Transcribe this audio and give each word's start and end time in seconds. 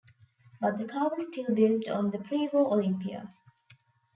But 0.59 0.79
the 0.79 0.85
car 0.85 1.11
was 1.15 1.27
still 1.27 1.53
based 1.53 1.87
on 1.87 2.09
the 2.09 2.17
pre-war 2.17 2.73
Olympia. 2.73 3.35